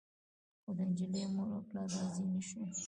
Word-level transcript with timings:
خو 0.63 0.71
د 0.77 0.79
نجلۍ 0.89 1.23
مور 1.35 1.49
او 1.55 1.61
پلار 1.69 1.87
راضي 1.95 2.25
نه 2.33 2.41
شول. 2.47 2.69